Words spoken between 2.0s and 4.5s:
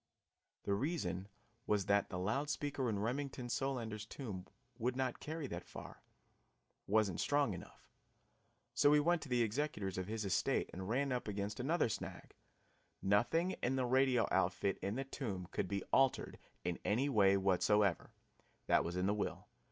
the loud speaker in Remington Solander's tomb